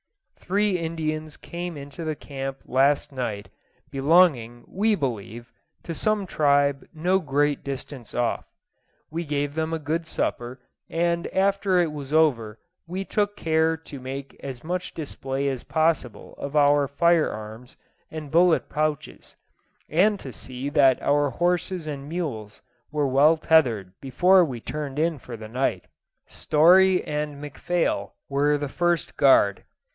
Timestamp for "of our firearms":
16.33-17.77